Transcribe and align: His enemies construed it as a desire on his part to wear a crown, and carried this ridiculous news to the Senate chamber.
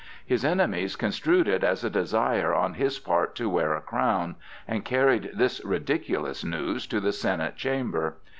His 0.25 0.43
enemies 0.43 0.95
construed 0.95 1.47
it 1.47 1.63
as 1.63 1.83
a 1.83 1.89
desire 1.91 2.55
on 2.55 2.73
his 2.73 2.97
part 2.97 3.35
to 3.35 3.47
wear 3.47 3.75
a 3.75 3.81
crown, 3.81 4.35
and 4.67 4.83
carried 4.83 5.29
this 5.31 5.63
ridiculous 5.63 6.43
news 6.43 6.87
to 6.87 6.99
the 6.99 7.11
Senate 7.13 7.55
chamber. 7.55 8.17